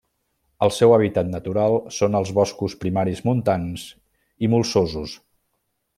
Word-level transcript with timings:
El 0.67 0.71
seu 0.77 0.93
hàbitat 0.95 1.29
natural 1.33 1.77
són 1.99 2.19
els 2.21 2.31
boscos 2.39 2.77
primaris 2.85 3.23
montans 3.31 3.85
i 4.47 4.51
molsosos. 4.55 5.15